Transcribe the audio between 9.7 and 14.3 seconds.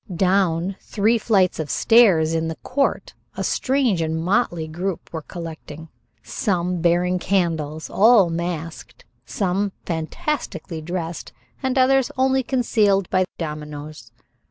fantastically dressed and others only concealed by dominoes.